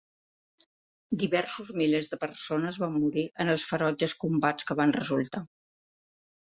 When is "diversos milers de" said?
1.23-2.19